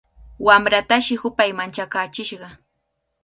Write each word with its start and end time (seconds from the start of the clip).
Wamratashi 0.45 1.15
hupay 1.21 1.51
manchakaachishqa. 1.59 2.47